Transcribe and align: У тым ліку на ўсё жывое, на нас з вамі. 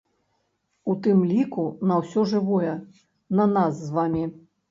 У 0.93 0.95
тым 1.07 1.19
ліку 1.31 1.65
на 1.91 1.99
ўсё 2.01 2.23
жывое, 2.33 2.73
на 3.41 3.45
нас 3.55 3.73
з 3.85 3.93
вамі. 4.01 4.23